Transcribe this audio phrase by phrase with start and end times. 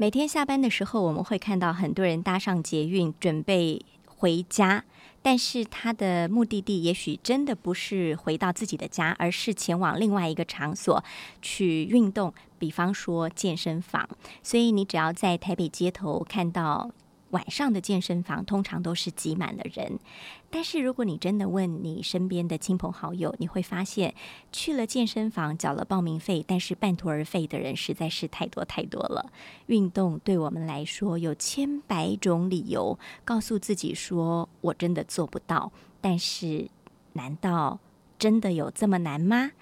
[0.00, 4.82] 每天下班的时候，我们会看到很多人搭上捷运准备回家，
[5.20, 11.04] 但是他的目的地也许真的不是回到自己的家，而是前往另外一个场所
[11.42, 14.08] 去运动，比方说健身房。
[14.42, 16.90] 所以你只要在台北街头看到。
[17.30, 19.98] 晚上的健身房通常都是挤满了人，
[20.50, 24.14] 但是如果你真的问你身边的亲朋好友，你会发现
[24.52, 29.32] 去了健身房缴了报名费，但是半途而废的人实在是太多太多了。
[29.66, 36.68] 运动对我们来说有千百种理由，告诉自己说我真的做不到，但是
[37.12, 37.78] 难道
[38.18, 39.52] 真的有这么难吗？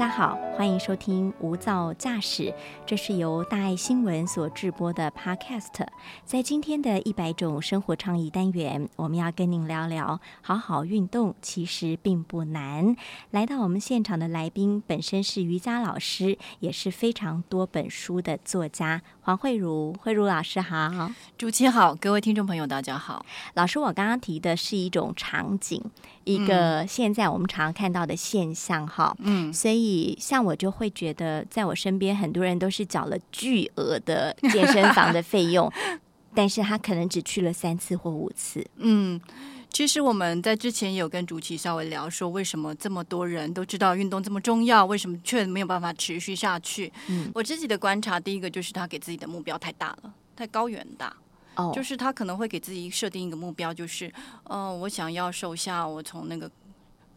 [0.00, 2.52] 大家好，欢迎收听无噪驾驶，
[2.84, 5.86] 这是由大爱新闻所制播的 Podcast。
[6.26, 12.94] 在今天的一百种生活倡议单元，我们要跟您聊聊好好运动其实并不难。
[13.30, 19.94] 来到我们现场的来宾本身是瑜伽老师，也是非常多本书的作家黄慧茹。
[20.02, 23.24] 慧茹老师好，主持好，各位听众朋友大家好。
[23.54, 25.82] 老师，我刚刚提的是一种场景，
[26.24, 29.16] 一个现在我们常看到的现象哈。
[29.20, 29.70] 嗯，所以。
[29.70, 35.70] 所以，像我就会觉得，在我身边很多人都是缴了巨额的健身房的费用，
[36.34, 38.64] 但是他可能只去了三次或五次。
[38.76, 39.20] 嗯，
[39.70, 46.92] 其实我们在之前也有跟主席稍微聊说，为什么这么多人都知道运动这么重要，为什么却没有办法持续下去？
[47.08, 51.14] 嗯，我自己的观察，第一个就是他给自己的目标太大了，太高远大。
[51.56, 54.10] 哦，就是他可能会给自己设定一个目标，就是，
[54.44, 56.48] 嗯，我想要瘦下我从那个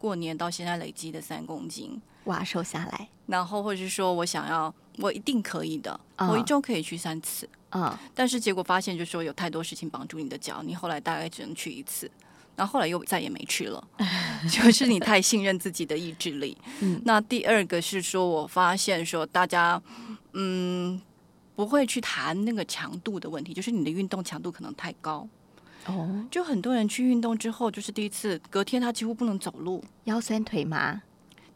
[0.03, 2.01] 过年到现在累积的三公斤。
[2.25, 12.11] 哇，瘦下来，然后或者是说我想要，我一定可以的，我一周可以去三次，嗯，但是结果发现，就是说有太多事情绑住你的脚，你后来大概只能去一次，
[12.57, 13.87] 然后后来又再也没去了，
[14.51, 16.57] 就是你太信任自己的意志力。
[16.81, 19.81] 嗯，那第二个是说，我发现说大家，
[20.33, 21.01] 嗯，
[21.55, 25.25] 不会去谈那个强度的问题，就是你的运动强度可能太高，
[25.87, 31.01] 哦，就很多人去运动之后，就是第一次隔天他几乎不能走路，腰酸腿麻。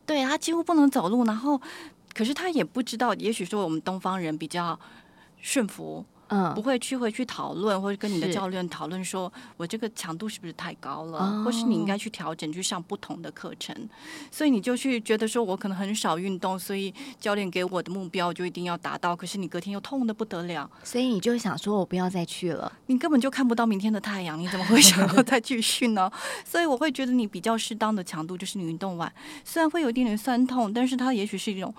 [0.05, 1.61] 对他几乎不能走路，然后，
[2.13, 4.79] 可是他也不知道，也许说我们东方人比较
[5.41, 6.05] 顺服。
[6.29, 13.75] 嗯，不会去回去讨论，或者跟你的教练讨论，说我这个强度是不是太高了，或是你应该去调整，去上不同的课程。
[14.29, 19.15] 所以你就去觉得说，我可能很少运动，所以教练给我的目标就一定要达到。
[19.15, 22.71] 可是你隔天又痛的不得了，所以你就想说我不要再去了。
[22.87, 26.11] 你根本就看不到明天的太阳，你怎么会想要再继续呢？
[26.43, 29.11] 所以我会觉得你比较适当的强度就是你运动完，
[29.45, 31.73] 虽然会有一点点酸痛，但是它也许是一种。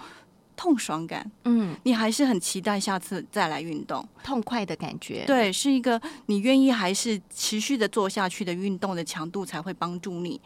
[0.59, 10.41] 痛爽感，嗯，你还是很期待下次再来运动，痛快的感觉，对，是一个你愿意还是持续的做下去的运动的强度才会帮助你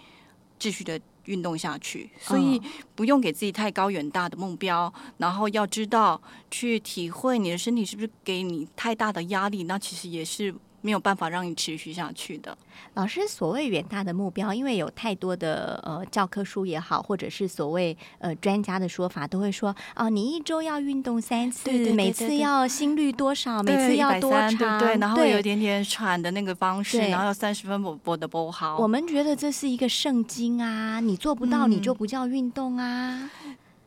[0.58, 2.60] 继续的运动下去，所以
[2.94, 6.20] 不用给自己太高远大的目标，然后要知道
[6.50, 10.54] 去体会你的身体是不是给你太大的压力，那其实也是。
[10.82, 12.56] 没有办法让你持续下去的。
[12.94, 28.76] 老师，所谓远大的目标，因为有太多的呃教科书也好，或者是所谓呃专家的说法，都会说哦，你一周要运动三次，每次要心率多少，每次要多长，对，然后有一点点喘的那个方式，然后要三十分播播的播好。
[28.78, 33.30] 我们觉得这是一个圣经啊，你做不到，你就不叫运动啊。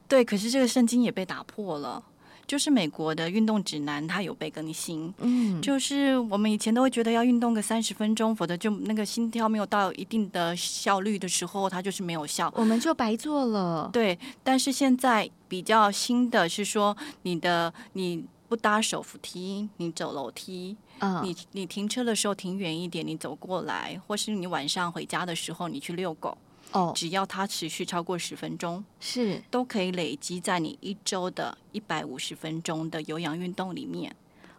[0.08, 2.02] 对，可是这个圣经也被打破了。
[2.48, 5.14] 就是美国的运动指南，它有被更新。
[5.20, 13.90] 嗯，就是我们以前都会觉得要运动个三十分钟，否则就那个心跳没有到一定的效率的时候，它就是没有效，我们就白做了。
[13.92, 26.38] 对，但是现在比较新的是说，你的你不搭手扶梯，你走楼梯，嗯，你你停车的时候停远一点，你走过来，或是你晚上回家的时候，你去遛狗。
[26.75, 34.13] 哦，只要它持续超过十分钟，是都可以累积在你一周的一百五十分钟的有氧运动里面，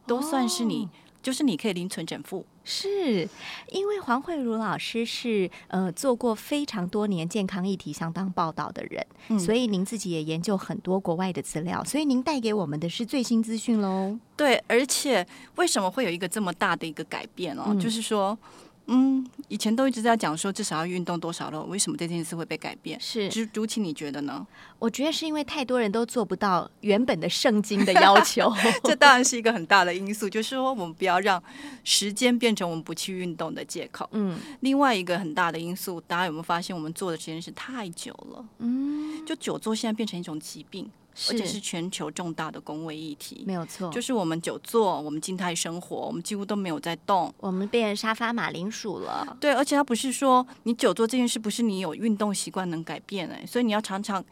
[0.07, 0.89] 都算是你
[1.23, 2.47] 就是你可以零存整付。
[2.65, 3.29] 是
[3.71, 14.19] 因为黄慧茹老师是呃做过非常多年健康议题相当报道的人，所以您自己也研究很多国外的资料，所以您带给我们的是最新资讯喽。
[14.37, 15.25] 对，而且
[15.57, 17.77] 为什么会有一个这么大的一个改变哦？
[17.79, 18.37] 就是说。
[18.89, 23.01] 嗯，以前都一直在讲说至少要运动多少了，为什么这件事会被改变？
[23.01, 24.47] 是朱朱琪，你觉得呢？
[24.79, 28.53] 我觉得是因为太多人都做不到原本的圣经的要求，
[28.85, 30.29] 这当然是一个很大的因素。
[30.29, 31.43] 就是说，我们不要让
[31.83, 34.09] 时间变成我们不去运动的借口。
[34.13, 38.45] 嗯，另外一个很大的因素，大家有没有发现，我们做的时间是太久了？
[38.59, 40.89] 嗯，就久坐现在变成一种疾病。
[41.31, 43.91] 而且是全球重大的公卫议题，没有错。
[43.91, 49.37] 就是我们久坐，我们静态生活，我们几乎都没有在动，我们变沙发马铃薯了。
[49.41, 54.23] 对，而且它不是说你久坐这件事，不是你有运动习惯能改变哎，所以你要常常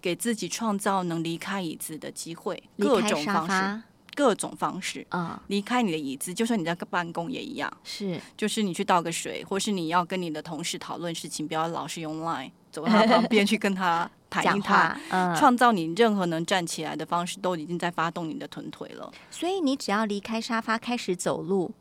[0.00, 3.82] 给自己创造能离开椅子的机会，各种方式，
[4.14, 12.52] 各种方式啊，离开你的椅子，就算你在办公也一样，是，就是你去倒个水，或是你要跟你的同事讨论事情，不要老是用 Line。
[12.70, 15.00] 走到他旁边去跟他谈一谈，
[15.36, 19.10] 创造你任何能站起来的方式，都已经在发动你的臀腿了。
[19.30, 21.72] 所以你只要离开沙发开始走路，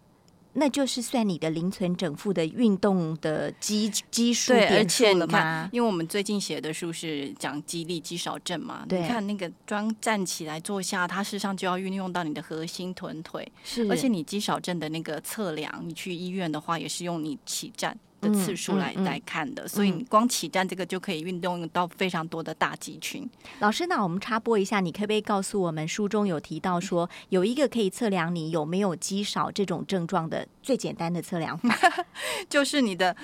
[0.53, 5.69] 那就是算你的零存整付的运动的基基数点数了吗？
[5.71, 17.95] 因为我们最近写的书是讲肌力肌少症嘛，你看那个装站起来坐下，它事实上就要运用到你的核心臀腿，是而且你肌少症的那个测量，你去医院的话也是用你起站。
[18.27, 23.29] 的次数来来看的，所以你光起站这个就可以运动到非常多的大肌群。
[23.59, 31.77] 老师，那我们插播一下，你可不可以告诉我们，书中有提到说有一个可以测量你有没有肌少这种症状的最简单的测量法，
[32.49, 33.15] 就是你的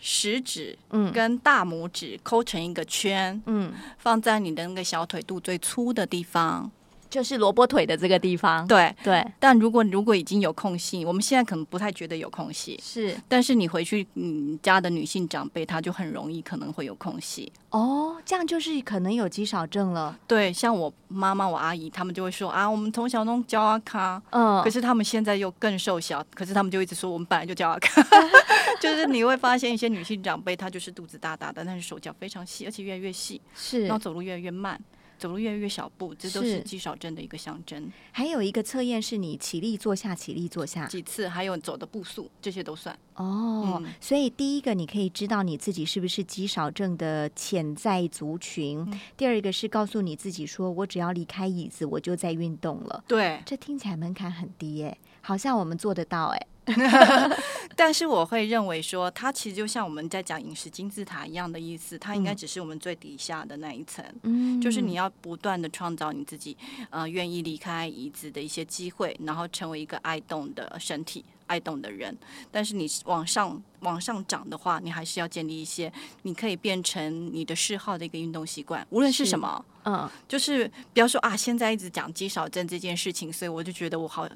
[0.00, 1.12] 食指嗯。
[1.12, 6.70] 跟大拇指抠成一个圈，嗯，放在你的那个小腿肚最粗的地方。
[7.14, 9.24] 就是萝卜腿的这个地方，对对。
[9.38, 13.16] 但如果如果已经有空隙，我们现在可能不太觉得有空隙，是。
[13.28, 17.52] 但是你回去你家的女性长辈，她就很容易可能会有空隙。
[17.70, 20.18] 哦，这样就是可能有肌少症了。
[20.26, 28.02] 对，像我妈妈、我阿姨，他们就会说啊，我们从小弄教阿卡，嗯，可是他们现在又更瘦小，可是他们就一直说我们本来就教阿卡，
[28.82, 34.80] 就是你会发现一些女性长辈，她就是肚子大大的，但是手脚非常细，而且越来越细，是，然后走路越来越慢。
[35.18, 37.90] 走路越来越小步，这都是肌少症的一个象征。
[38.12, 42.98] 还有一个测验是你起立坐下，起立坐下几次，还有走的步数，这些都算。
[43.14, 48.86] 哦，所以第一个你可以知道你自己是不是肌少症的潜在族群。
[49.16, 53.04] 第二个是告诉你自己说，我只要离开椅子，我就在运动了。
[53.06, 56.46] 对，这听起来门槛很低耶，好像我们做得到哎。
[57.76, 64.04] 但是我会认为说，它其实就像我们在讲饮食金字塔一样的意思，它应该只是我们最底下的那一层。
[64.22, 66.56] 嗯，就是你要不断的创造你自己，
[66.90, 72.16] 呃，愿意离开椅子的一些机会，然后成为一个爱动的身体、爱动的人。
[72.50, 79.64] 但是你往上往上涨的话，你还是要建立一些你可以变成你的嗜好的一个运动习惯，无论是什么。
[79.84, 84.26] 嗯，就是不要说啊，现在一直讲肌少症这件事情，所以我就觉得我好。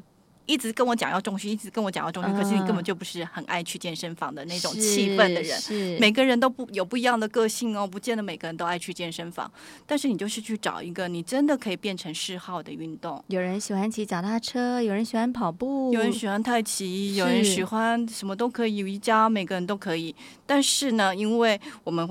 [0.48, 5.60] 一直跟我讲要重训，一直跟我讲要重训，可是你根本就不是很爱去健身房的那种气氛的人。
[5.60, 9.48] 是每个人都不有不一样的个性哦，不见得每个人都爱去健身房。
[9.86, 13.22] 但是你就是去找一个你真的可以变成嗜好的运动。
[13.28, 20.16] 有人喜欢骑脚踏车，有人喜欢跑步，有人喜欢太极，有人喜欢什么都可以，瑜伽每个人都可以。
[20.46, 22.08] 但是呢，因为我们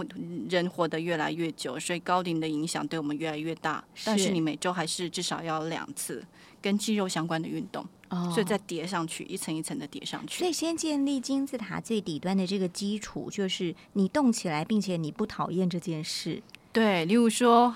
[0.47, 3.83] 人活得越来越久，所以高龄的影响对我们越来越大。
[4.05, 6.23] 但是你每周还是至少要两次
[6.61, 7.83] 跟肌肉相关的运动。
[8.09, 10.39] 所以再叠上去，一层一层的叠上去。
[10.39, 16.41] 所以先建立金字塔最底端的这个基础，就是你动起来，并且你不讨厌这件事。
[16.71, 17.75] 对，例如说。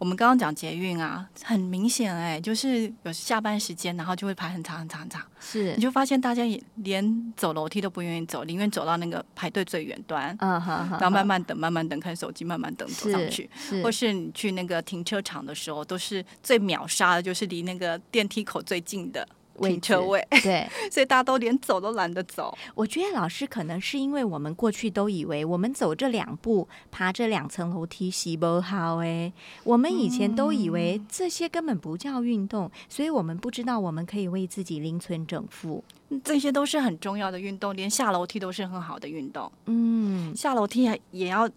[0.00, 5.22] 我们刚刚讲捷运啊，很明显哎，就是有下班时间，然后就会排很长很长很长。
[5.38, 13.50] 是，你就发现大家也连走楼梯都不愿意走，宁愿走到那个排队最远端，嗯哼，然后慢慢等，慢慢等，看手机，慢慢等走上去。
[13.82, 19.28] 或是你去那个停车场的时候，都是最秒杀的，就是离那个电梯口最近的。
[19.68, 22.56] 停车位， 对，所以大家都连走都懒得走。
[22.74, 29.32] 我觉得老师可能是因为我们过去都以为我们走这两步，爬这两层楼梯是不好哎。
[29.64, 35.84] 我们以前都以为这些根本不叫运动，所以我们不知道我们可以为自己零存整付。
[36.24, 39.50] 这些都是很重要的运动，连下楼梯都是很好的运动。
[39.66, 41.48] 嗯，下楼梯也要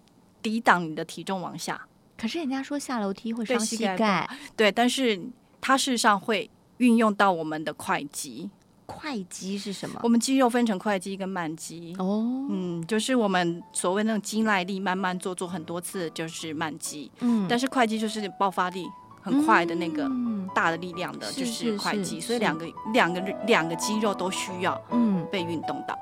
[0.42, 1.80] 抵挡你的体重往下。
[2.18, 5.20] 可是人家说下楼梯会伤膝盖，对，但是
[5.62, 6.50] 它事实上会。
[6.84, 8.50] 运用到我们的快肌，
[8.86, 10.02] 快肌是什么？
[10.04, 11.96] 我们肌肉分成快肌跟慢肌。
[11.98, 17.10] 哦，嗯，就是我们所谓那种肌耐力，慢慢做做很多次就是慢肌。
[17.22, 18.86] 嗯，但是快肌就是爆发力
[19.22, 20.12] 很快的那个
[20.54, 25.98] 大的力量的，就是会计，所以两个两个两个肌肉都需要嗯被运动到。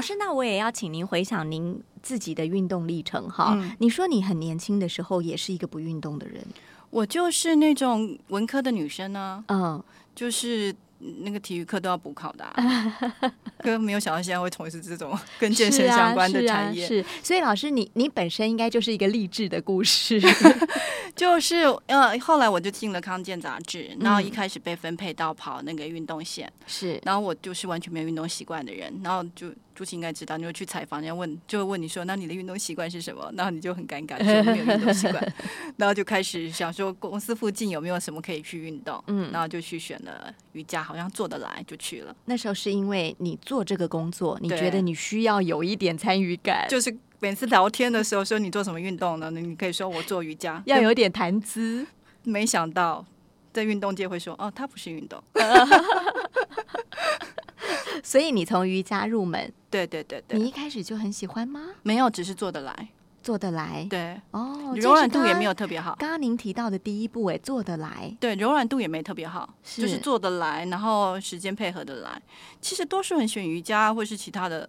[0.00, 3.54] 老师，那我也要请您回想您自己的运动历程哈。
[3.80, 6.42] 你说你很年轻的时候也是一个不运动的人，
[6.88, 9.44] 我就是那种文科的女生呢。
[9.48, 10.74] 嗯，就是
[11.24, 12.44] 那个体育课都要补考的，
[13.58, 16.86] 可没有想到现在会从事这种跟健身相关的产业。
[16.86, 20.20] 是，所以老师，你你本身应该就是一个励志的故事。
[21.16, 29.52] 就是呃，后来我就进了康健杂志，然后一开始被分配到跑那个运动线，是，然后我就是完全没有运动习惯的人，然后就。
[29.72, 35.34] 朱琪应该知道，你会去采访，人家问就会问你说：“那你的运动习惯是什么？”然后你就很尴尬，说没有运动习惯，
[35.78, 42.14] 然后就开始想说公司附近有没有什么可以去运动，嗯，然后就去选了瑜伽，好像做得来就去了。
[42.24, 49.30] 那时候是因为你做这个工作，你觉得你需要有一点参与感，就是每次聊天的时候说你做什么运动呢？
[49.30, 51.86] 你可以说我做瑜伽，要有点谈资。
[52.24, 53.06] 没想到
[53.52, 55.22] 在运动界会说哦，它不是运动。
[58.02, 61.60] 所以你从瑜伽入门，对对对对，你一开始就很喜欢吗？
[61.82, 62.88] 没有，只是做得来，
[63.22, 63.86] 做得来。
[63.90, 65.96] 对，哦，柔软度也没有特别好。
[65.98, 72.22] 刚刚您提到的第一步，哎，做得来，对，柔软度也没特别好，就是做得来，然后时间配合得来。
[72.60, 74.68] 其实多数人选瑜伽或是其他的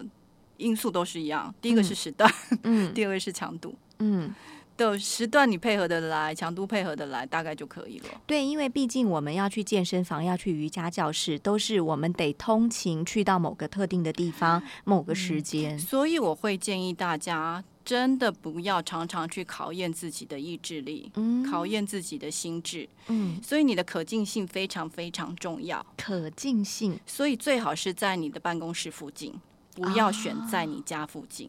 [0.56, 2.30] 因素都是一样，第一个是时段，
[2.62, 4.32] 嗯， 第二个是强度，嗯。
[4.74, 8.06] 的时段你配合的来，强度配合的来，大概就可以了。
[8.26, 15.78] 对，因为毕竟我们要去健身房，要去瑜伽教室，都是我们得通勤去到某个特定的地方，某个时间。
[15.78, 23.40] 所以我会建议大家，真的不要常常去考验自己的意志力，嗯，考验自己的心智，嗯。
[23.42, 26.98] 所以你的可进性非常非常重要，可进性。
[27.06, 29.34] 所以最好是在你的办公室附近，
[29.74, 31.48] 不要选在你家附近。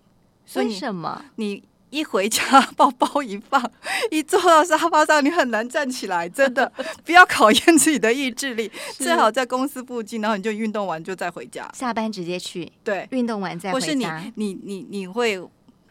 [0.55, 1.25] 为什么？
[1.35, 1.63] 你。
[1.93, 3.71] 一回家，包包一放，
[4.09, 6.27] 一坐到沙发上，你很难站起来。
[6.27, 6.73] 真的，
[7.05, 11.69] 不要考验自己的意志力，最好在公司附近，然后你就运动完就再回家。
[11.71, 13.85] 下班直接去，对，运动完再回家。
[13.85, 15.39] 或是你，你，你，你会，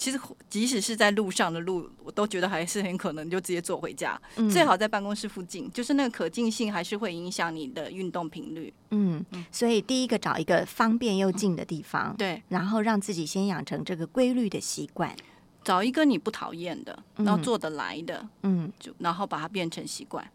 [0.03, 0.19] 其实
[0.51, 4.21] 即使是在路上的路，我都觉得还是很可能就直接坐回家。
[4.51, 8.75] 最好在办公室附近，就是那个可进性还是会影响你的运动频率。
[8.91, 15.15] 嗯，所以第一个找一个方便又近的地方，对，然后让自己先养成这个规律的习惯。
[15.63, 20.29] 找一个你不讨厌的，然后做得来的，嗯，就然后把它变成习惯，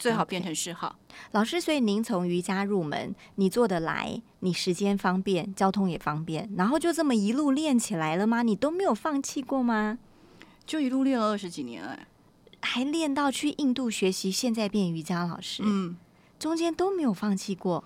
[0.00, 0.96] 最好变成嗜好。
[1.32, 8.42] 老师，所以您从瑜伽入门，你做得来，你时间方便，交通也方便，然后就这么一路练起来了吗？
[8.42, 9.98] 你都没有放弃过吗？
[10.64, 12.06] 就一路练了二十几年哎，
[12.62, 15.98] 还练到去印度学习，现在变瑜伽老师，嗯，
[16.38, 17.84] 中间都没有放弃过。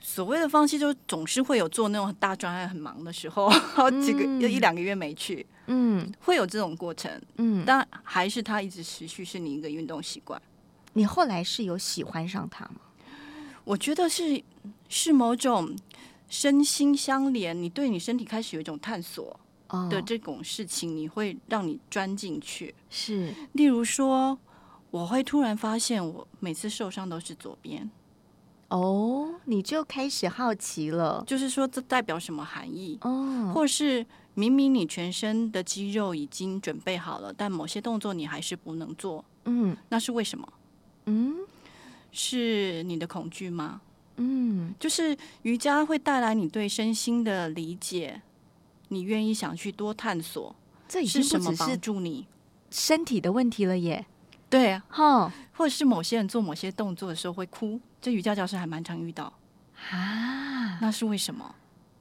[0.00, 10.40] 所谓的放弃，就总是会有做那种很大专案很忙的时候， 好几个一两个月没去，嗯，会有这种过程，嗯，但还是它一直持续是你一个运动习惯。
[10.94, 12.80] 你后来是有喜欢上他吗？
[13.64, 14.42] 我觉得是
[14.88, 15.74] 是某种
[16.28, 19.38] 身心相连，你对你身体开始有一种探索
[19.90, 22.74] 的这种事情，你会让你钻进去。
[22.90, 24.38] 是，例如说，
[24.90, 27.90] 我会突然发现，我每次受伤都是左边。
[28.68, 32.98] 哦，你就开始好奇了，就是说这代表什么含义？
[33.02, 40.46] 哦，或是明明你全身的肌肉已经准备好了，但某些动作你还是不能做，嗯，那是为什么？
[41.06, 41.36] 嗯，
[42.12, 43.80] 是你的恐惧吗？
[44.16, 48.22] 嗯，就是瑜伽会带来你对身心的理解，
[48.88, 50.54] 你愿意想去多探索，
[50.88, 52.26] 这已经什么帮助你
[52.70, 54.06] 身体的问题了耶？
[54.48, 57.80] 对啊，哈，或者是某些人做某些动作的时候会哭。
[58.00, 59.32] 这瑜伽教师还蛮常遇到
[59.90, 61.54] 啊，那是为什么？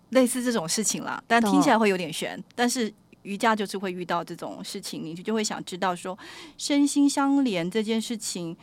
[0.10, 2.42] 类似这种事情啦，但听起来会有点悬。
[2.54, 2.94] 但是
[3.24, 6.16] 瑜伽就是会遇到这种事情，你就就会想知道说，
[6.60, 8.56] 身心相连这件事情，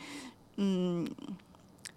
[0.57, 1.07] 嗯，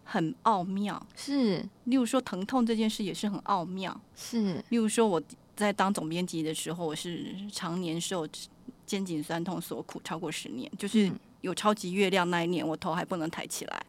[0.04, 1.04] 很奥妙。
[1.16, 3.98] 是，例如说疼痛这件事也是很奥妙。
[4.14, 5.22] 是，例如说我
[5.56, 8.26] 在当总编辑的时候，我是常年受
[8.86, 13.82] 肩颈酸痛所苦，超过十年，就是有超级月亮那一年，我头还不能抬起来。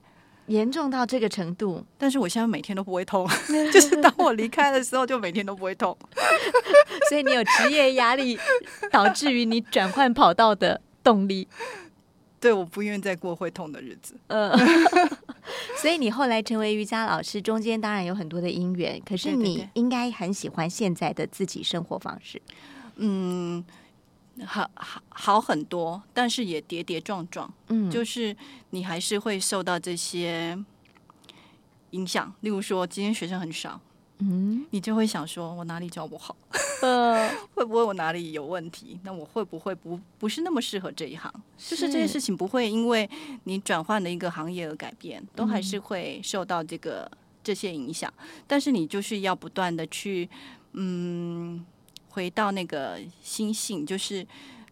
[0.48, 3.28] 严重到这个程度，但是我现在每天都不会痛，
[3.74, 5.98] 就是当我离开的时候，就每天都不会痛。
[7.10, 8.38] 所以你有职业压力，
[8.92, 11.48] 导致于你转换跑道的动力。
[12.46, 14.16] 对，我不愿意再过会痛的日子。
[14.28, 14.52] 嗯，
[15.82, 22.40] 所以你后来成为瑜伽老师，中间当然有很多的因缘，可是你应该很喜欢现在的自己生活方式。
[22.98, 23.66] 嗯，
[24.46, 27.52] 好好好很多，但是也跌跌撞撞。
[27.70, 28.38] 嗯，就是
[28.70, 30.56] 你还是会受到这些
[31.90, 32.32] 影响。
[32.42, 33.82] 例如说，今天学生很少。
[34.20, 36.36] 嗯，你就会想说，我哪里教不好？
[36.82, 39.00] 呃， 会不会我哪里有问题？
[39.04, 41.32] 那我会不会不不是那么适合这一行？
[41.58, 43.10] 就是这些事情不会因为
[43.44, 47.12] 你转换的一个行业而改变，都还是会受到这个
[47.44, 48.12] 这些影响。
[48.48, 50.30] 但是你就是要不断的去，
[50.74, 51.66] 嗯，
[52.10, 54.26] 回到那个心性，就是。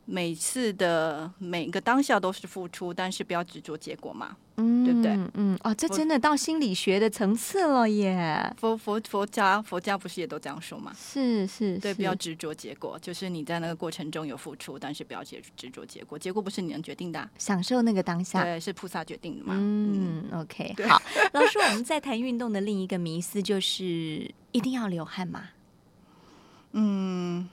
[0.05, 5.17] 每次的每个当下都是付出，但是不要执着结果嘛，嗯，对不对？
[5.35, 8.53] 嗯，哦，这真的到心理学的层次了耶。
[8.57, 10.91] 佛佛佛家佛家不是也都这样说吗？
[10.97, 19.55] 是是，对，不要执着结果，就是你在那个过程中有付出，但是不要执执着结果，结果不是你能决定的，享受那个当下，对，是菩萨决定的嘛。
[19.57, 25.43] 嗯，OK，好，老师，我们在谈运动的另一个迷思就是一定要流汗吗？
[26.73, 27.47] 嗯。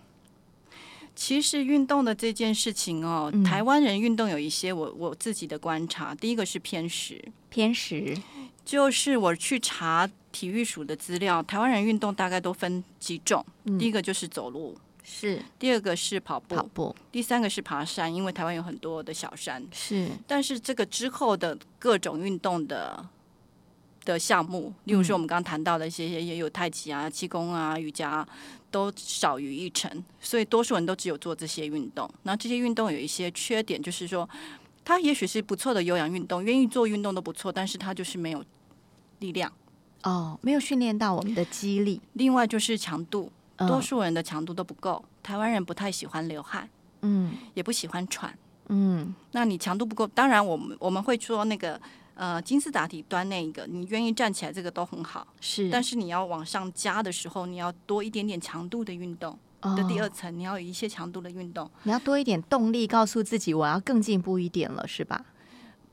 [1.20, 6.14] 其实运动的这件事情哦，台湾人运动有一些我我自己的观察。
[6.14, 8.16] 第一个是偏食，偏食
[8.64, 13.44] 就是我去查体育署的资料，台湾人运动大概都分几种。
[13.78, 19.62] 第一个就是走路，是；第二个是跑步，跑步；第三个是爬山，因为台湾有很多的小山。
[19.70, 23.06] 是，但是这个之后的各种运动的。
[24.06, 28.26] 的项目，例如说我们刚刚谈到的一些，也有太极啊、气功啊、瑜伽，
[28.70, 32.08] 都少于一成，所以多数人都只有做这些运动。
[32.22, 34.28] 那这些运动有一些缺点，就是说，
[34.84, 38.44] 它也许是不错的有氧运动，愿意做运动都不错，但是它就是没有
[39.18, 39.52] 力量
[40.02, 42.00] 哦，没有训练到我们的肌力。
[42.14, 45.04] 另外就是强度，多数人的强度都不够。
[45.22, 46.68] 台湾人不太喜欢流汗，
[47.02, 48.36] 嗯，也不喜欢喘，
[48.68, 51.80] 嗯，那你强度不够，当然我们我们会说那个。
[52.20, 55.26] 呃，金字塔底端那一个，你愿意站起来，这个都很好。
[55.40, 59.38] 是，但是你要往上加的时候，你要多一点点强度的运动。
[59.62, 65.24] 的第二层，你要有一些强度的运动，你要多一点动力，告诉自己我要更进步一点了，是吧？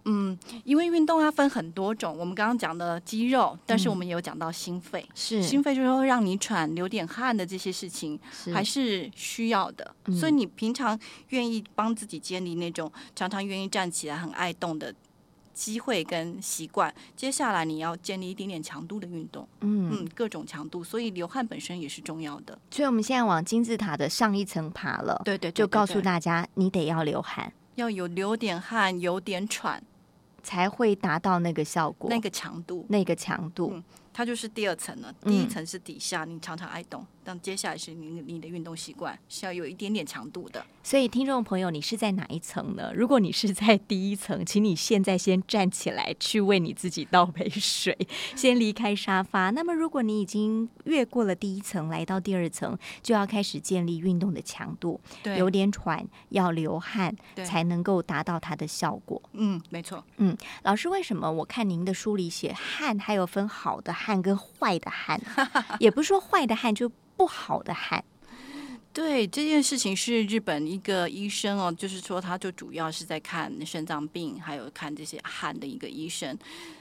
[0.03, 8.19] 嗯，因为运动它分很多种，我们刚刚讲的肌肉，但是我们也有讲到心肺，是心肺就是说让你喘、流点汗的这些事情，
[8.53, 9.95] 还是需要的。
[10.11, 14.93] 所以你平常愿意帮自己建立那种常常愿意站起来、很爱动的。
[15.57, 19.89] 机会跟习惯，接下来你要建立一点点强度的运动，嗯。
[19.89, 22.59] 嗯，各种强度，所以流汗本身也是重要的。
[22.69, 29.81] 所以我们现在往金字塔的上一层爬了，对对，就告诉大家，你得要流汗，要有流点汗，有点喘，
[30.43, 33.81] 才会达到那个效果，那个强度，那个强度。
[34.13, 40.65] 它就是第二层了，第一层是底下，你常常爱动，但接下来是你你的运动习惯是要有一点点强度的。
[40.81, 42.89] 所以，听众朋友，你是在哪一层呢？
[42.95, 47.97] 如果你是在第一层，请你现在先站起来，去为你自己倒杯水，
[48.33, 49.49] 先离开沙发。
[49.49, 55.01] 那么，如果你已经越过了第一层，来到第二层，就要开始建立运动的强度，
[55.37, 57.13] 有点喘，要流汗，
[57.43, 59.21] 才能够达到它的效果。
[59.33, 60.01] 嗯，没错。
[60.15, 63.91] 嗯，老师，为什么我看您的书里写汗还有分好的？
[63.91, 65.19] 汗跟坏的汗，
[65.81, 68.01] 也不是说坏的汗就不好的汗。
[68.93, 76.35] 对这件事情是日本一个医生哦，就是说他就主要是在看肾脏病，还有看这些汗的一个医生。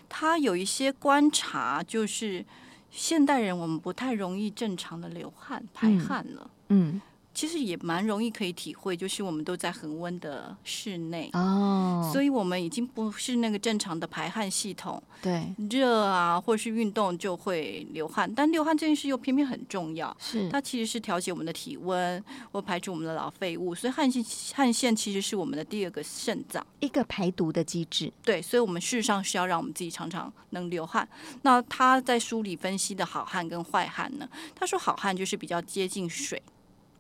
[0.08, 2.44] 他有一些观察，就是
[2.90, 6.50] 现代人我们不太容易正常的流汗排汗了。
[6.68, 7.00] 嗯。
[7.36, 15.02] 其实也蛮容易可以体会，就是我们都在恒温的室内哦，所以我们已经不是那个正常的排汗系统。
[15.20, 20.16] 对，热啊，或是运动就会流汗，但流汗这件事又偏偏很重要。
[20.18, 28.10] 是，它其实是调节我们的体温或排除我们的老废物，所以汗腺汗腺其实是我们的第二个肾脏，一个排毒的机制。
[28.24, 31.06] 对，所以我们事实上是要让我们自己常常能流汗。
[31.42, 34.26] 那他在书里分析的好汗跟坏汗呢？
[34.54, 36.42] 他说好汗就是比较接近水。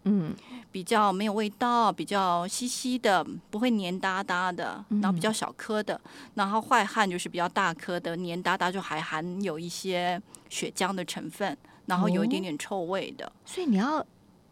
[0.08, 0.32] 嗯，
[0.70, 6.00] 比较没有味道，比较稀稀的，不会黏哒哒的，然后比较小颗的。
[6.34, 13.30] 然后坏汗就是比较大颗的，黏哒哒，就还含有一些血浆的成分，然后有一点点臭味的。
[13.44, 14.06] 所以你要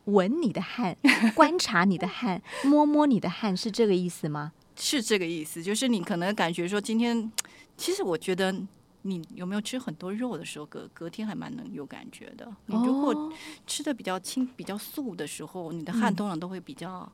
[0.06, 0.96] 闻你的汗，
[1.36, 4.52] 观察你的汗，摸摸你的汗，是这个意思吗？
[4.74, 7.30] 是这个意思，就是你可能感觉说今天，
[7.76, 8.52] 其实我觉得。
[9.06, 12.50] 你有没有吃很多肉的时候，隔隔天还蛮能有感觉的。
[12.64, 13.30] 你如果
[13.66, 17.10] 吃的比较轻、比较素的时候，你的汗通常都会比较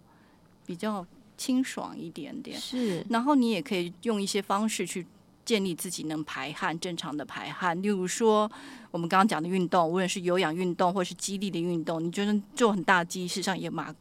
[0.65, 1.05] 比较
[1.37, 2.61] 清爽一点点。
[2.61, 5.05] 是，然后你也可以用一些方式去
[5.45, 7.83] 建立自己能排汗、正常的排汗。
[7.83, 8.49] 例如说，
[8.93, 13.93] 我们刚刚讲的运动，无论是有氧运动或是肌力的运动，你就是做很大的肌，事实上也马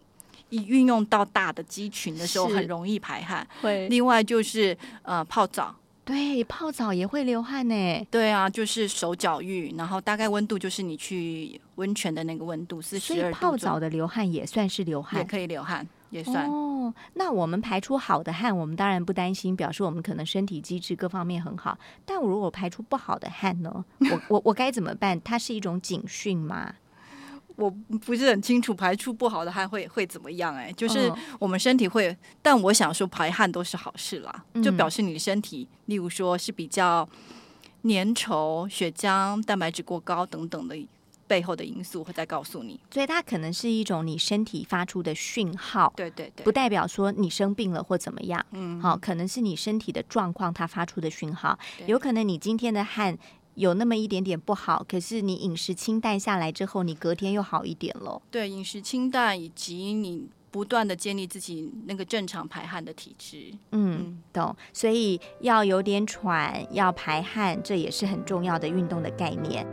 [0.50, 3.48] 一运用到大的肌群的时候，很容易排汗。
[3.64, 3.88] 会。
[3.88, 5.76] 另外就是呃泡澡。
[6.10, 8.08] 对，泡澡也会流汗呢。
[8.10, 16.50] 对啊，就是手脚浴，然后大概温度就是你去温泉的那个温度，四十二泡澡的流汗也算是流汗，也可以流汗，也算。
[16.50, 21.78] 哦，那我们排出好的汗，我们当然不担心，表示我们可能身体机制各方面很好。
[22.08, 23.86] 但我如果排出不好的汗呢？
[24.00, 25.22] 我我我该怎么办？
[25.22, 26.74] 它是一种警讯吗？
[27.60, 27.70] 我
[28.06, 37.08] 不是很清楚排出不好的汗会会怎么样哎，就是我们身体会，但我想说排汗都是好事啦，就表示你的身体，例如说是比较
[37.84, 40.76] 粘稠、血浆、蛋白质过高等等的
[41.28, 53.18] 背后的因素会再告诉你，所以它可能是一种你身体发出的讯号，对对对，不代表说你生病了或怎么样，嗯，好，可能是你身体的状况它发出的讯号，有可能你今天的汗。
[53.60, 58.22] 有那么一点点不好，可是你饮食清淡下来之后，你隔天又好一点了。
[58.32, 63.52] 对，饮食清淡以及你不断的建立自己那个正常排汗的体质。
[63.74, 64.56] 嗯，懂。
[64.72, 69.68] 所以要有点喘，要排汗，这也是很重要的运动的概念。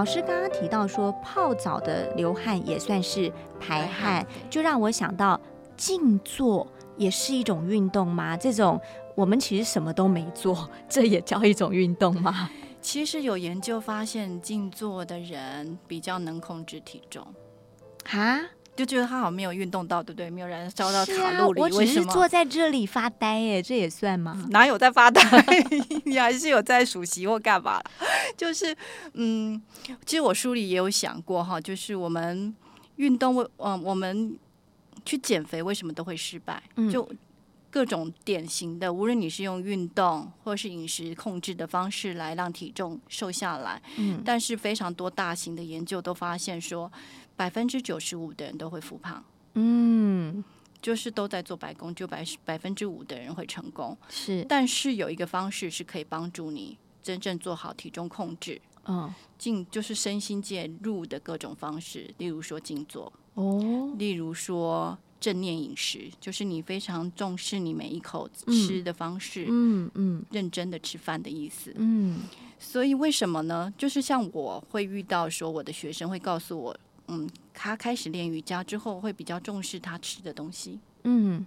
[0.00, 5.38] 老师刚刚提到说，泡澡的流汗也算是排汗，就让我想到
[5.76, 8.34] 静坐也是一种运动吗？
[8.34, 8.80] 这种
[9.14, 12.48] 我们其实什么都没做， 这也叫一种运动吗？
[12.80, 17.22] 其实有研究发现，静坐的人比较能控制体重。
[18.06, 18.40] 哈？
[18.80, 20.30] 就觉得他好像没有运动到，对不对？
[20.30, 21.60] 没有燃烧到卡路里。
[21.60, 24.46] 我只是坐在这里发呆，耶，这也算吗？
[24.48, 25.20] 哪有在发呆？
[26.06, 27.78] 你还是有在数息或干嘛？
[28.38, 28.74] 就是，
[29.12, 29.60] 嗯，
[30.06, 32.54] 其实我书里也有想过哈，就是我们
[32.96, 34.34] 运动为，嗯，我们
[35.04, 36.62] 去减肥为什么都会失败？
[36.90, 37.06] 就
[37.70, 46.90] 各种典型的，无论你是用运动或是饮食控制的方式来让体重瘦下来，嗯，但是非常多大型的研究都发现说。
[47.36, 50.44] 百分之九十五的人都会复胖，嗯，
[50.82, 53.96] 就是都在做白工，就百百分之五的人会成功。
[54.10, 72.20] 是，但是有一个方式是可以帮助你真正做好体重控制，嗯，静就是身心介入的各种方式，例如说静坐，哦，例如说正念饮食，就是你非常重视你每一口吃的方式，嗯嗯，认真的吃饭的意思，嗯，
[72.58, 73.72] 所以为什么呢？
[73.78, 76.76] 就是像我会遇到说，我的学生会告诉我。
[77.12, 80.78] 嗯，他开始练瑜伽之后，会比较重视他吃的东西。
[81.02, 81.44] 嗯，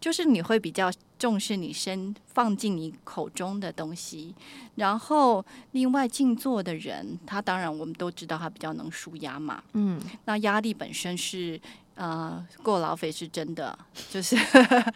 [0.00, 4.34] 就是你会比较重视你身放进你口中的东西。
[4.74, 9.62] 然后，另外静坐的人，他当然我们都知道他比较能舒压嘛。
[9.74, 11.60] 嗯，那压力本身是
[11.96, 13.76] 呃过劳肥是真的，
[14.08, 14.36] 就是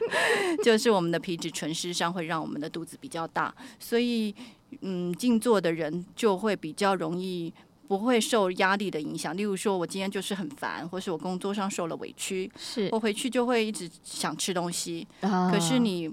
[0.64, 4.32] 就是我们的皮质醇失上会让我们的肚子比较大，所以
[4.82, 7.52] 嗯，静坐的人就会比较容易。
[7.90, 12.88] 不会受压力的影响，例如说，我今天就是很烦，或是我工作上受了委屈，是。
[12.92, 15.04] 我回去就会一直想吃东西。
[15.20, 16.08] 可是你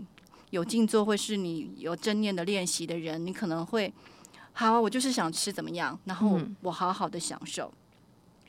[0.49, 3.93] 有静坐，或是你有正念的练习的人，你可能会，
[4.53, 7.71] 好，我就是想吃怎么样，然后我好好的享受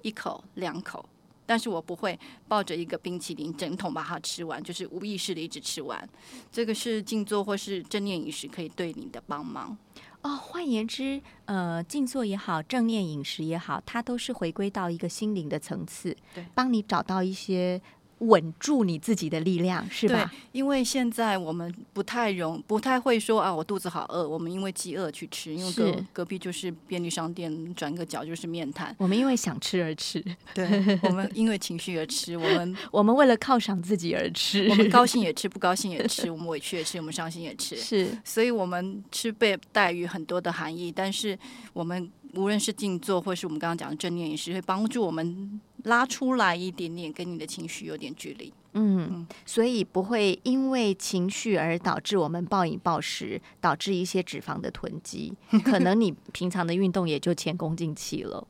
[0.01, 1.07] 一口两口，
[1.48, 6.06] 但是我不会抱着一个冰淇淋整桶把它吃完，就是无意识的一直吃完。
[6.52, 9.74] 这个是静坐或是正念饮食可以对你的帮忙。
[10.20, 17.80] 哦，换言之，呃，静坐也好，正念饮食也好，它都是回归到一个心灵的层次，对，帮你找到一些。
[18.18, 20.33] 稳住你自己的力量，是吧？
[20.52, 28.94] 因为现在我们不太容，不太会说啊，我肚子好饿，我们因为饥饿去吃，因为隔隔壁就是便利商店，转个角就是面摊。
[28.98, 30.66] 我们因为想吃而吃，对，
[31.02, 41.38] 我们因为情绪而吃，我们 我们为了犒赏自己而吃，我们高兴也吃，不高兴也吃， 我们委屈也吃，我们伤心也吃，是，所以我们吃被带于很多的含义，但是
[41.72, 42.11] 我们。
[42.35, 48.53] 无论是静坐，或是我们刚刚讲的正念饮食，会帮助我们拉出来一点点，跟你的情绪有点距离。
[48.73, 55.33] 嗯，所以不会因为情绪而导致我们暴饮暴食，导致一些脂肪的囤积。
[55.64, 58.47] 可能你平常的运动也就前功尽弃了。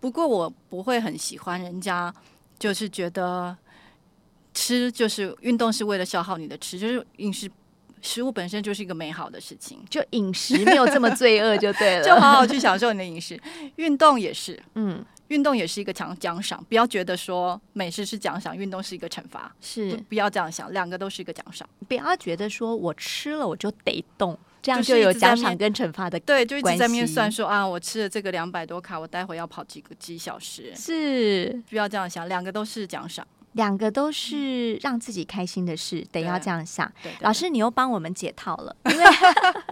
[0.00, 2.12] 不过我不会很喜欢人家，
[2.58, 3.56] 就是觉得
[4.54, 7.50] 吃就是运动是为了消耗你的吃，就是饮食。
[8.00, 13.36] 食物本身就是一个美好的事情，就饮食没有这么罪恶就对了， 就好好去享受你的饮食。
[13.74, 19.96] 运动也是，嗯，运动也是一个奖奖赏，不要觉得说美食是奖赏，运动是一个惩罚，是。
[20.08, 21.68] 不要这样想，两个都是一个奖赏。
[21.86, 31.62] 不要觉得说我吃了我就得动，这样就有奖赏跟惩罚的对，就一直在面算说啊，我吃了这个两百多卡，我待会要跑几个几小时，是。
[31.68, 33.26] 不要这样想，两个都是奖赏。
[33.58, 36.90] 两个都是让自己开心的事，得要这样想。
[37.22, 39.04] 老师，你又帮我们解套了， 因为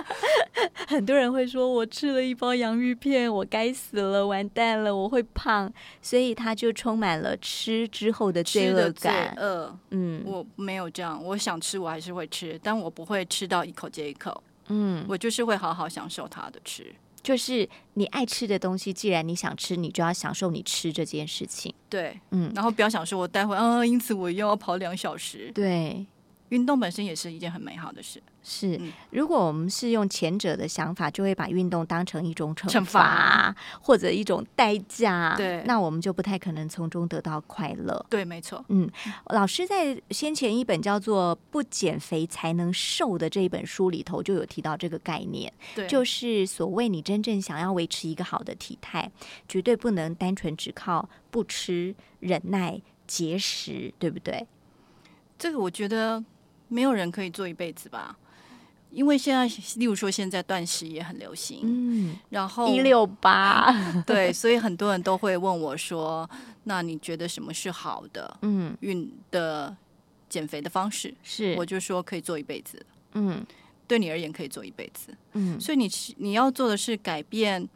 [0.88, 5.72] 很多人会说，我吃了一包洋芋片，我该死了，完蛋了，我会胖，
[6.02, 9.32] 所以他就充满了吃之后的罪恶感。
[9.36, 14.42] 呃，嗯，我没有这样，我想吃我还是会吃，但我不会吃到一口接一口。
[14.66, 16.92] 嗯，我就是会好好享受它的吃。
[17.26, 21.74] 就是你爱吃的东西，既然你想吃，你就要享受你吃这件事情。
[21.90, 25.50] 对，嗯，然后不要想说我待会啊，因此我又要跑两小时。
[25.52, 26.06] 对。
[26.50, 28.22] 运动本身也是一件很美好的事。
[28.48, 28.80] 是，
[29.10, 35.34] 如果我们是用前者的想法，就会把运动当成一种惩罚或者一种代价。
[35.36, 38.06] 对，那我们就不太可能从中得到快乐。
[38.08, 38.64] 对，没错。
[38.68, 38.88] 嗯，
[39.30, 45.52] 老师在先前一本叫做《不减肥才能瘦》的这一本书里头就有提到这个概念。
[45.74, 49.10] 对，就是所谓你真正想要维持一个好的体态，
[49.48, 54.46] 绝对不能单纯只靠不吃、忍耐、节食，对不对？
[55.36, 56.24] 这个我觉得。
[56.68, 58.18] 没有人可以做一辈子吧？
[58.90, 59.46] 因为现在，
[59.76, 63.70] 例如说现在断食也很流行，嗯，然后一六八，
[64.06, 66.28] 对，所以很多人都会问我说
[66.64, 68.38] ：“那你觉得什么是好的？
[68.42, 69.76] 嗯，运的
[70.28, 71.14] 减肥的方式？
[71.22, 73.44] 是？”我就说可以做一辈子，嗯，
[73.86, 77.68] 对你而言可以做一辈子，嗯，所以你你要做的是改变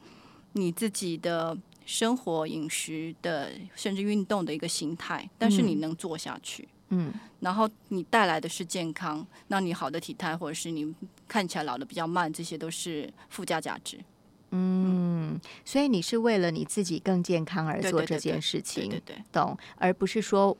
[0.52, 6.66] 你自己的生活、饮食的，甚至运动的一个心态，但是你能做下去。
[6.90, 10.94] 嗯，然后你带来的是健康，那你好的体态，或者是你
[11.26, 13.98] 看起来老的比较慢，这些都是附加价值。
[14.50, 20.56] 嗯，所以你是为了你自己更健康而做这件事情，对对，懂，而不是说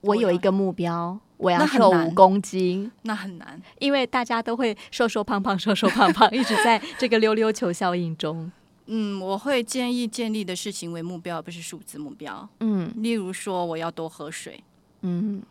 [0.00, 8.50] 我有一个目标，我要瘦五公斤，那很难，因为大家都会瘦瘦胖胖，瘦瘦胖胖，一直在这个溜溜球效应中。
[8.86, 12.48] 嗯，我会建议建立的是行为目标，而不是数字目标。
[12.60, 14.64] 嗯，例如说我要多喝水。
[15.06, 15.42] 嗯，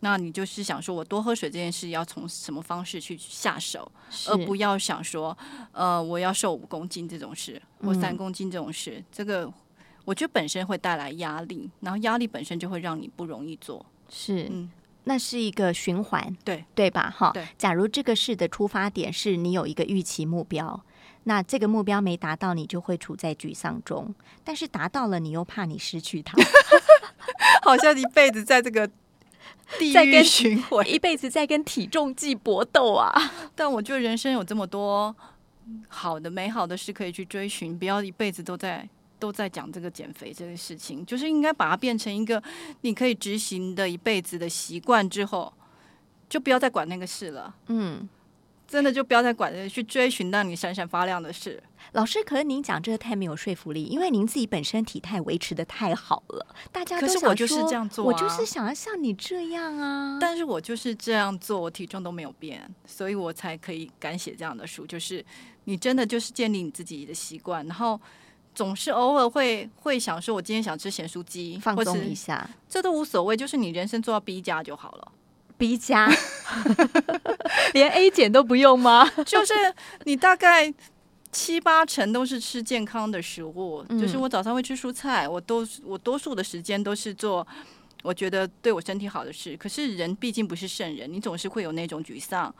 [0.00, 3.90] 那你就是想说，我多喝水这件事要从什么方式去下手，
[4.28, 5.36] 而不要想说，
[5.72, 9.50] 呃，我要瘦五公斤这种事，或三公斤这种事，这个
[10.04, 13.84] 我觉得本身会带来压力，然后压力本身就会让你不容易做。
[14.08, 14.70] 是，嗯，
[15.04, 17.10] 那是一个循环，对对吧？
[17.10, 17.46] 哈，对。
[17.56, 20.82] 假如这个事的出发点是你有一个预期目标，
[21.24, 24.06] 那这个目标没达到，你就会处在沮丧中；
[24.42, 26.36] 但是达到了，你又怕你失去它。
[27.62, 28.88] 好像一辈子在这个
[29.78, 33.12] 地狱循环，一辈子在跟体重计搏斗啊！
[33.54, 35.14] 但我觉得人生有这么多
[35.88, 42.42] 好的、美好的事可以去追寻，不要一辈子都在都在讲这个减肥这个事情，就是应该把它变成一个
[42.80, 45.52] 你可以执行的一辈子的习惯之后，
[46.28, 47.54] 就不要再管那个事了。
[47.66, 48.08] 嗯。
[48.70, 51.60] 真的就不要再管着去追寻让你闪闪发亮的事。
[51.90, 60.18] 老师，可是您讲这个太没有说服力，因为您自己本身体态维持的太好了，大家可是我就是这样做，我就是想要像你这样啊。
[60.20, 64.86] 但是我就是这样做，我体重都没有变，所以我才可以敢写这样的书。
[64.86, 65.24] 就是
[65.64, 68.00] 你真的就是建立你自己的习惯，然后
[68.54, 75.12] 总是偶尔会会想说，我今天想吃咸酥鸡，放松一下，这都无所谓，就是你人生做到 B 加就好了。
[75.60, 76.10] B 加，
[77.74, 79.06] 连 A 减都不用吗？
[79.26, 79.52] 就是
[80.04, 80.72] 你大概
[81.30, 87.46] 七八成都是吃健康的食物，就是我早上会吃蔬菜，我都我多数的时间都是做
[88.02, 89.54] 我觉得对我身体好的事。
[89.58, 92.52] 可是人毕竟不是圣人，你总是会有那种沮丧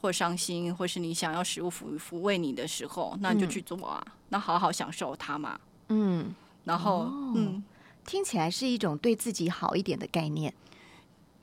[0.00, 5.56] 或伤心，或是你想要食物抚抚慰你的时候，那你就去做啊，那好好享受它嘛。
[5.90, 6.34] 嗯，
[6.64, 7.62] 然后嗯，
[8.04, 10.52] 听起来是一种对自己好一点的概念。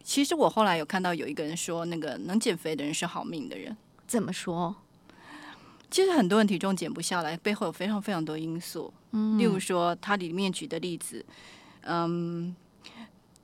[0.08, 3.76] 其实我后来有看到有一个人说，那个能减肥的人是好命的人。
[4.08, 4.74] 怎么说？
[5.92, 8.94] 其实很多人体重减不下来，背后有非常非常多因素。
[9.12, 11.26] 嗯，例如说他里面举的例子，
[11.82, 12.56] 嗯，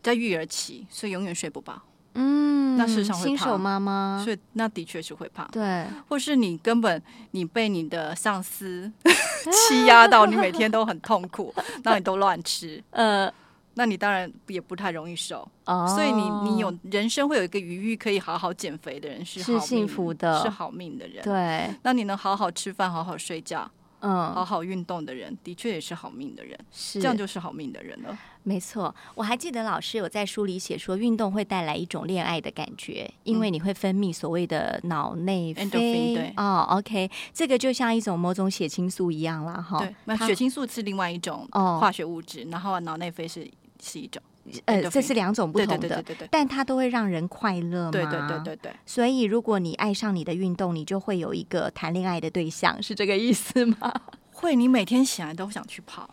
[0.01, 1.81] 在育儿期，所以永远睡不饱。
[2.13, 5.45] 嗯，那事实上新手妈妈，所以那的确是会胖。
[5.51, 8.89] 对，或是你根本你被你的上司
[9.67, 12.81] 欺压到，你每天都很痛苦，那你都乱吃。
[12.91, 13.29] 呃。
[13.75, 21.23] 那你当然也不太容易瘦，所以你你有人生会有一个余裕可以好好减肥的人是是幸福的，是好命的人。
[21.23, 23.69] 对，那你能好好吃饭、好好睡觉、
[24.01, 26.55] 嗯，好好运动的人，的确也是好命的人。
[26.71, 28.15] 是这样就是好命的人了。
[28.43, 35.65] 没错，我还记得老师有在书里写说，运动会带来一种恋爱的感觉，因为你会分泌所谓的脑内啡。
[35.67, 39.79] 对哦，OK，这个就像一种某种血清素一样啦，哈。
[39.79, 43.49] 对，那血清素是另外一种化学物质，然后脑内啡是。
[43.83, 44.21] 是一种
[44.65, 47.91] 呃，这是两种不同的，对对对对但它都会让人快乐吗？
[47.91, 48.73] 对对对对对。
[48.85, 53.93] 所以，如果你爱上你的运动，你就会有一个谈恋爱的对象，是这个意思吗？
[54.31, 56.09] 会，你每天醒来都想去跑，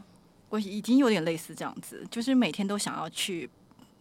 [0.50, 3.48] 我已经有点类似这样子，就是每天都想要去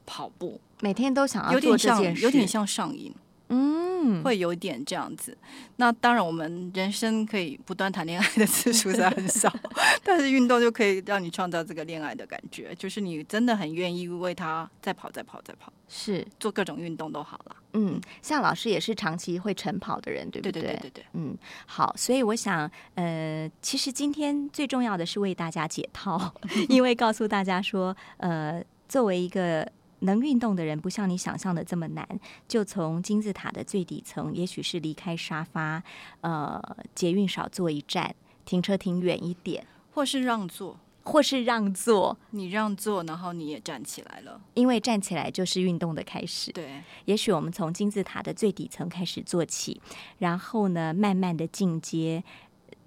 [0.05, 3.13] 跑步，每天都想要有点像，有点像上瘾。
[3.49, 5.37] 嗯，会有点这样子。
[5.77, 9.51] 那当然，我们人生可以不断谈恋爱的次数是很少，
[10.03, 17.55] 但是运动就可以让你创造这个恋爱的感觉，就是你真的很愿意为他再跑、再跑、再跑，是做各种运动都好了。
[17.73, 20.61] 嗯，像老师也是长期会晨跑的人，对不对？
[20.61, 21.05] 对对对对。
[21.13, 26.33] 嗯，好，所以我想，呃，其实今天最重要的是为大家解套，
[26.69, 29.67] 因为告诉大家说，呃，作为一个。
[29.99, 32.07] 能运动的人不像你想象的这么难，
[32.47, 35.81] 就从金字塔的最底层，也许是离开沙发，
[36.21, 36.61] 呃，
[36.95, 46.51] 捷运少坐一站，停车停远一点，或是让座，或是让座，你让座，然后你也站起来了，因为站起来就是运动的开始。
[46.51, 49.81] 对，也许我们从金字塔的最底层开始做起，
[50.17, 52.23] 然后呢，慢慢的进阶。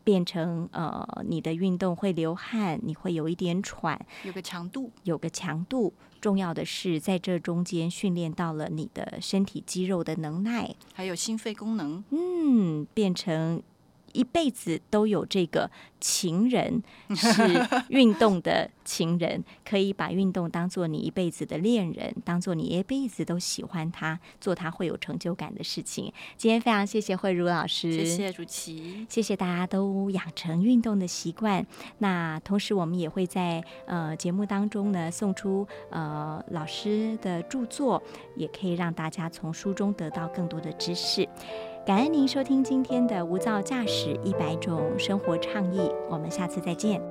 [0.05, 5.93] 变成呃，你的运动会流汗，你会有一点喘，有个强度，有个强度。
[6.21, 12.05] 重要的是，在这中间训练到了你的身体肌肉的能耐，还有心肺功能。
[12.11, 13.63] 嗯，变成。
[14.13, 15.71] 一辈子都有这个
[16.01, 16.83] 情人，
[17.15, 17.33] 是
[17.89, 26.13] 运动的情人，可以把运动当做你一辈子的恋人，当做你一辈子都喜欢他，做他会有成就感的事情。
[26.37, 31.65] 今天非常谢谢慧茹老师，谢谢主琪，谢谢大家都养成运动的习惯。
[31.99, 38.03] 那同时，我们也会在呃节目当中呢送出呃老师的著作，
[38.37, 41.29] 也可以让大家从书中得到更多的知识。
[41.85, 47.03] 感恩您收听今天的无噪驾驶一百种生活倡议，我们下次再见。